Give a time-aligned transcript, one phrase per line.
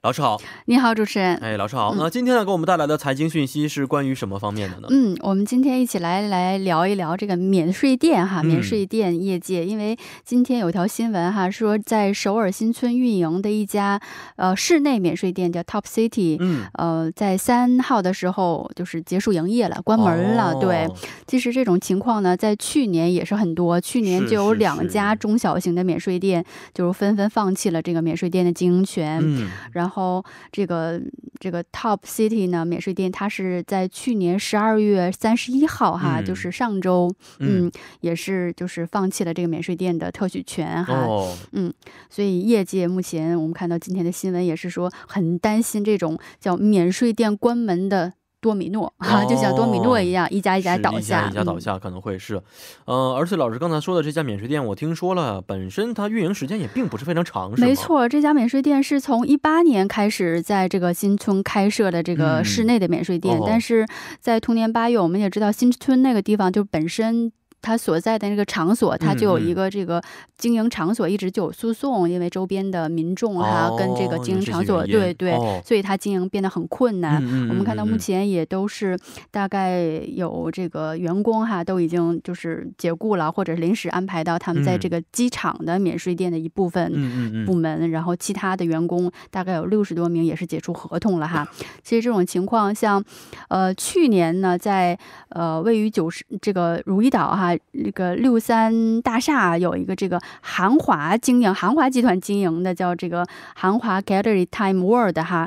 [0.00, 1.34] 老师好，你好，主持人。
[1.38, 1.92] 哎，老师好。
[1.96, 4.86] 那今天呢，给我们带来的财经讯息是关于什么方面的呢？
[4.90, 9.66] 嗯，我们今天一起来来聊一聊这个免税店哈，免税店业界。
[9.66, 14.00] 因为今天有条新闻哈，说在首尔新村运营的一家
[14.36, 20.54] 呃室内免税店叫 Top City，嗯，呃，在三号的时候就是结束营业了，关门了。
[20.60, 20.88] 对，
[21.26, 29.87] 其实这种情况呢，在去年也是很多，去年就有两家中小型的免税店就是纷纷放弃了这个免税店的经营权，嗯，然后。
[29.88, 31.00] 然后这个
[31.40, 41.06] 这个 Top City 呢，免税店它是在去年十二月三十一号哈，就是上周，嗯，也是就是放弃了这个免税店的特许权哈，
[41.52, 41.72] 嗯，
[42.10, 48.12] 所以业界目前我们看到今天的新闻也是说很担心这种叫免税店关门的。
[48.40, 52.40] 多米诺啊，就像多米诺一样，一家一家倒下，一家倒下可能会是，
[52.86, 63.86] 嗯，而且老师刚才说的这家免税店，我听说了，本身它运营时间也并不是非常长，没错，这家免税店是从一八年开始在这个新村开设的这个室内的免税店，但是
[64.20, 67.32] 在同年八月，我们也知道新村那个地方就本身。
[67.60, 70.00] 他所在的那个场所，他就有一个这个
[70.36, 75.32] 经营场所一直就有诉讼，因为周边的民众哈跟这个经营场所对对，
[75.64, 77.16] 所以他经营变得很困难。
[77.48, 78.96] 我们看到目前也都是
[79.32, 91.46] 大概有这个员工哈都已经就是解雇了，或者临时安排到他们在这个机场的免税店的一部分部门，然后其他的员工大概有六十多名也是解除合同了哈。
[91.82, 93.02] 其实这种情况，像
[93.48, 94.96] 呃去年呢，在
[95.30, 97.47] 呃位于九十这个如意岛哈。
[97.54, 105.46] 啊那个六三大厦有一个这个韩华经营，韩华集团经营的叫这个韩华 Gallery Time World 哈，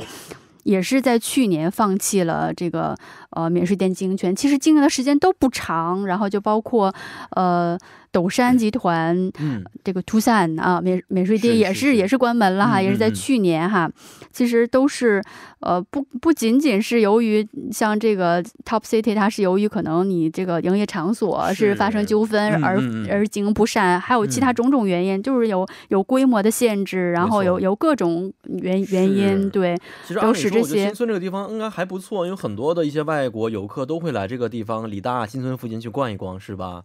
[0.64, 2.96] 也是在去年放弃了这个
[3.32, 4.36] 呃免税店经营权。
[4.36, 6.94] 其实经营的时间都不长，然后就包括
[7.32, 7.78] 呃。
[8.12, 13.90] 斗山集团，嗯，这个 Tucson 啊，免免税店也是也是关门了哈，也是在去年哈。
[14.32, 15.22] 其实都是，
[15.60, 22.78] 呃，不不仅仅是由于像这个 Top City，它是由于可能你这个营业场所是发生纠纷而
[23.10, 29.78] 而经营不善，还有其他种种原因，就是有有规模的限制，然后有有各种原原因，对，
[30.22, 30.86] 都是这些。
[30.86, 36.84] 新村这个地方应该还不错，因为很多的一些外国游客都会来这个地方，李大新村附近去逛一逛，是吧？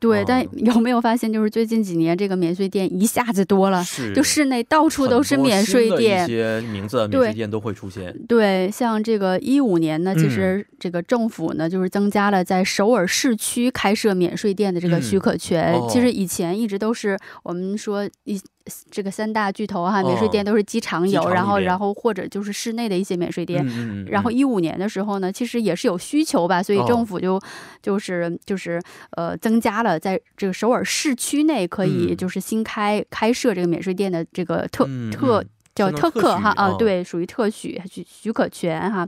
[0.00, 8.14] 对，但有没有发现，就是最近几年这个免税店一下子多了，就室内到处都是免税店，一些名字免税店都会出现。
[8.26, 15.74] 对，像这个一五年呢，其实这个政府呢就是增加了在首尔市区开设免税店的这个许可权。
[15.88, 18.40] 其实以前一直都是我们说一。
[18.90, 23.64] 这个三大巨头哈，免税店都是机场有，然后然后或者就是室内的一些免税店。
[24.06, 27.40] 然后一五年的时候呢，其实也是有需求吧，所以政府就
[27.82, 28.80] 就是就是
[29.16, 35.44] 呃增加了在这个首尔市区内可以就是新开开设这个免税店的这个特特。
[35.74, 39.04] 叫特克哈啊，对，属于特许许许可权哈，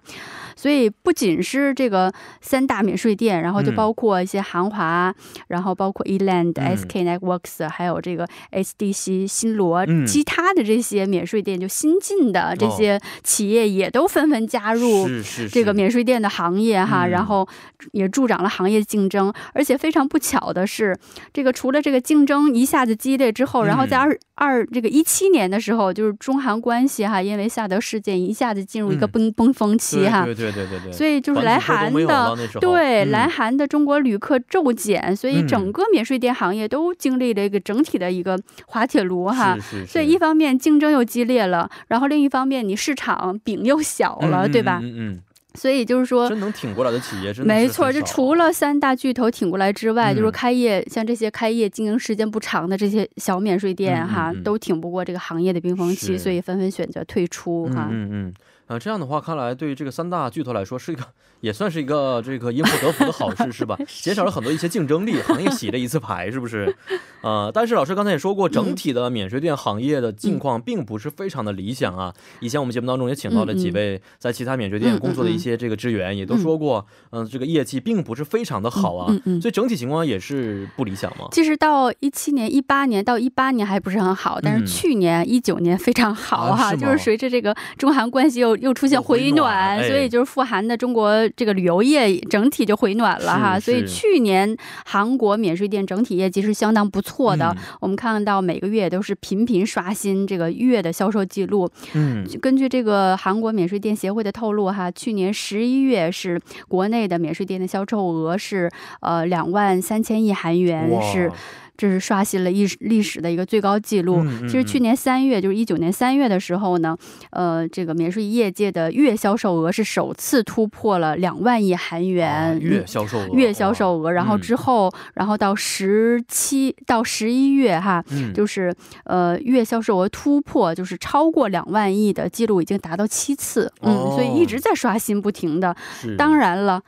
[0.56, 5.14] 所以不仅是这个三大免税店，然后就包括一些韩华，
[5.46, 15.06] 然后包括 Eland、SK Networks，还有这个 SDC 新罗，其他的这些免税店就新进的这些企业也都纷纷加入
[15.52, 17.46] 这个免税店的行业哈，然后
[17.92, 20.98] 也助长了行业竞争，而且非常不巧的是，
[21.32, 26.55] 这个除了这个竞争一下子激烈之后，然后在二二这个一七年的时候，就是中韩。
[26.60, 39.56] 关系哈，因为萨德事件一下子进入一个崩崩峰期哈，对对对对对，所以就是来韩的对来韩的中国旅客骤减，所以整个免税店行业都经历了一个整体的一个滑铁卢哈，
[39.86, 44.80] 所以一方面竞争又激烈了，然后另一方面你市场饼又小了，对吧？
[44.82, 45.20] 嗯嗯。
[45.56, 47.92] 所以就是说，真能挺过来的企业，没错。
[47.92, 57.88] 就除了三大巨头挺过来之外，就是开业像这些开业经营时间不长的这些小免税店哈，都挺不过这个行业的冰封期，所以纷纷选择退出哈。
[57.90, 58.34] 嗯嗯。
[58.66, 61.04] 啊，这样的话，看来对于这个三大巨头来说，是一个
[61.40, 63.78] 也算是一个这个因祸得福的好事，是吧？
[64.02, 66.74] 减少了很多一些竞争力，行业洗了一次牌，是不是？
[67.22, 72.12] 呃，但是老师刚才也说过，整体的免税店行业的境况并不是非常的理想啊。
[72.40, 79.06] 以前我们节目当中也请到了几位在其他免税店工作的一些这个职员，也都说过，嗯，这个业绩并不是非常的好啊。
[79.40, 81.28] 所以整体情况也是不理想嘛。
[81.30, 93.58] 其实到一七年、一八年到一八年还不是很好，但是去年一九年非常好哈，就是随着这个中韩关系又又又出现回暖，所以就是富含的中国这个旅游业整体就回暖了哈。
[93.58, 101.68] 所以去年韩国免税店整体业绩是相当不错的，我们看到每个月都是频频刷新这个月的销售记录。
[101.94, 108.70] 嗯，根据这个韩国免税店协会的透露哈，去年十一月是国内的免税店的销售额是
[109.00, 111.30] 呃两万三千亿韩元是。
[111.76, 114.24] 这是刷新了历史历史的一个最高纪录。
[114.42, 116.96] 其实去年三月，就是一九年三月的时候呢，
[117.30, 122.58] 呃，这个免税业界的月销售额是首次突破了两万亿韩元。
[122.60, 124.12] 月销售额，月销售额。
[124.12, 128.74] 然后之后，然后到十七到十一月哈，就是
[129.04, 133.72] 呃月销售额突破，就是超过两万亿的记录已经达到七次。
[133.82, 135.76] 嗯，所以一直在刷新，不停的。
[136.16, 136.82] 当然了，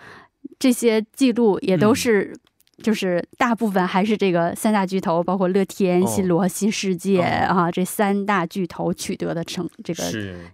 [0.58, 2.34] 这些记录也都是。
[2.83, 10.03] 就是大部分还是这个三大巨头，包括乐天、新罗、新世界啊，这三大巨头取得的成这个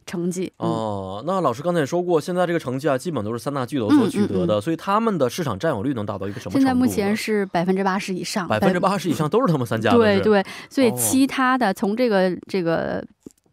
[0.06, 0.50] 成绩。
[0.56, 6.58] 哦，那老师刚才也说过，现在这个成绩啊，基本都是三大巨头所取得的，所以他们的市场占有率能达到一个什么程度？
[6.58, 9.90] 现在目前是百分之八十以上，百分之八十以上都是他们三家。
[9.92, 13.04] 对对，所以其他的从这个这个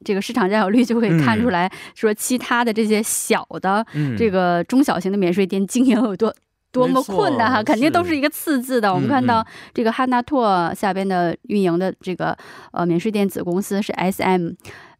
[0.05, 3.85] 这个市场占有率就可以看出来说，其他的这些小的
[4.17, 6.33] 这个中小型的免税店经营有多。
[6.71, 8.11] 多么困难哈，肯定都是。
[8.11, 8.93] 一个次字的。
[8.93, 12.37] 我们看到这个汉纳拓下边的运营的这个
[12.71, 14.51] 呃免税店子公司是 S M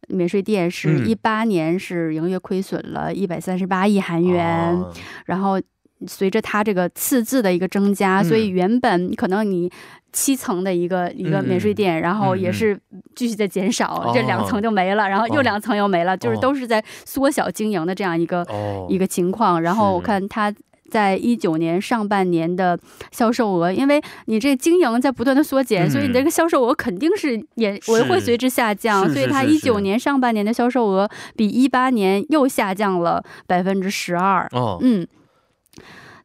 [0.08, 4.76] 免税店，是一八年是营业亏损了一百三十八亿韩元。
[5.26, 5.60] 然后
[6.08, 9.70] 随着它这个次字的一个增加，所以原本可能你
[10.12, 12.76] 七层的一个一个免税店，然后也是
[13.14, 18.44] 继续在减少，这两层就没了，然后又两层又没了，就是都是在缩小经营的这样一个
[18.88, 19.62] 一个情况。
[19.62, 20.52] 然后我看它。
[20.92, 22.78] 在一九年上半年的
[23.10, 29.10] 销售额，因为你这经营在不断的缩减，所以你这个销售额肯定是也也会随之下降。
[29.10, 34.46] 所以它一九年上半年的销售额比一八年又下降了百分之十二。
[34.52, 35.06] 哦，嗯，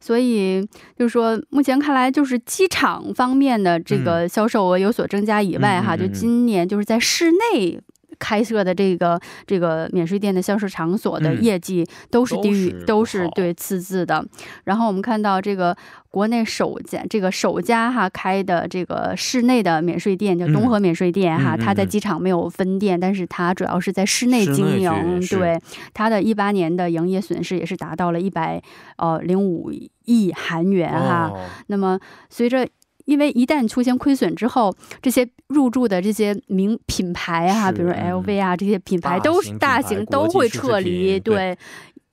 [0.00, 0.62] 所以
[0.98, 7.80] 就是说，目前看来就是机场方面的这个销售额有所增加以外，哈，就今年就是在室内。
[8.18, 14.24] 开设的这个这个免税店的销售场所的业绩都是低于，都是对次字的。
[14.64, 15.76] 然后我们看到这个
[16.10, 25.20] 国内首家这个首家哈开的这个室内的免税店叫东和免税店哈，它在机场没有分店，但是它主要是在室内经营。
[25.28, 25.60] 对，
[25.94, 28.62] 它的一八年的营业损失也是达到了一百
[28.96, 29.70] 呃零五
[30.04, 31.32] 亿韩元哈。
[31.66, 31.98] 那么
[32.30, 32.66] 随着
[33.08, 34.70] 因为一旦出现亏损之后，
[35.00, 41.56] 这些入驻的这些名品牌啊，比如 LV 啊，这些品牌都是大型都会撤离，对。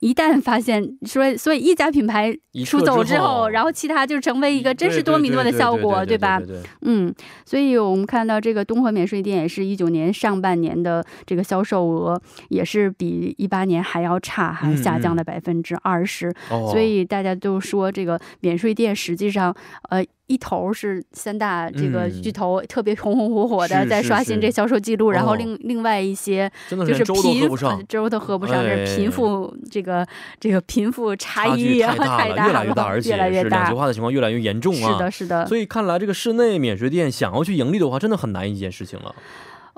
[0.00, 2.34] 一旦发现说，所以一家品牌
[2.66, 6.40] 出走之后，然后其他就成为一个真是多米诺的效果，对吧？
[6.82, 7.12] 嗯，
[7.46, 12.20] 所以我们看到这个东和免税店也是一九年上半年的这个销售额
[12.50, 16.32] 也是比一八年还要差，还下降了百分之二十。
[16.48, 19.54] 所以大家都说这个免税店实际上，
[19.88, 20.04] 呃。
[20.26, 27.48] 一头是三大这个巨头特别红红火火的在刷新这销售记录，然后另另外一些就是贫
[27.88, 30.06] 粥都喝不上，这贫富这个
[30.40, 34.92] 这个贫富差异太大了，越来越大，而且是两极化的情况越来越严重啊！
[34.92, 35.46] 是的，是的。
[35.46, 39.14] 所以看来这个室内免税店想要去盈利的话，真的很难一件事情了。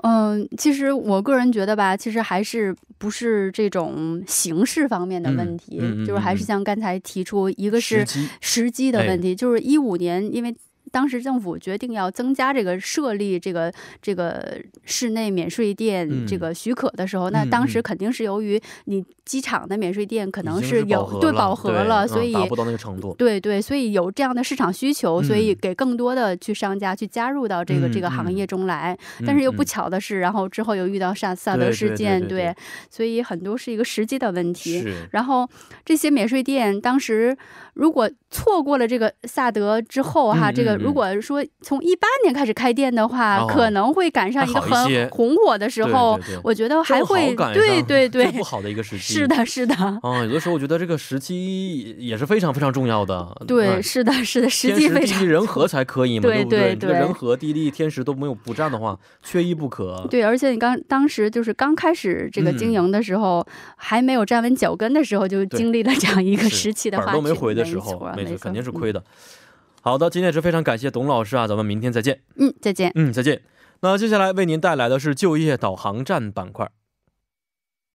[0.03, 8.05] 嗯，其实我个人觉得吧，其实还是不是这种形式方面的问题，就是还是像刚才提出，一个是
[8.39, 10.55] 时机的问题，就是一五年，因为。
[10.91, 23.13] 当时政府决定要增加这个设立这个这个室内免税店这个许可的时候，那当时肯定是由于你机场的免税店可能是有对饱和了，所以达不到那个程度。
[23.17, 28.97] 对对，所以有这样的市场需求，所以给更多的去商家去加入到这个这个行业中来。
[29.27, 32.55] 但是又不巧的是，然后之后又遇到萨萨德事件，对，
[32.89, 34.83] 所以很多是一个时机的问题。
[35.11, 35.47] 然后
[35.85, 37.37] 这些免税店当时
[37.73, 40.78] 如果错过了这个萨德之后哈，这个。
[40.79, 46.19] 如果说从一八年开始开店的话，可能会赶上一个很红火的时候。
[46.43, 49.13] 我觉得还会对 对对不好的一个时 期。
[49.13, 49.75] 是的，是的。
[49.75, 53.27] 啊，有的时候我觉得这个时期也是非常非常重要的。
[53.47, 55.25] 对，是的，是的，时机非常。
[55.25, 56.75] 人和才可以嘛，对不对？
[56.75, 60.07] 这个人和地利天时都没有不占的话，缺一不可。
[60.09, 63.45] 对，而且你刚当时就是刚开始这个经营的时候，
[63.75, 69.03] 还没有站稳脚跟的时候，就经历了这样一个时期的本都没回的时候，没错，肯定是亏的。
[69.89, 72.21] 好的，今天也是非常感谢董老师啊，咱们明天再见。
[72.35, 72.91] 嗯，再见。
[72.93, 73.41] 嗯，再见。
[73.81, 76.69] 那接下来为您带来的是就业导航站板块。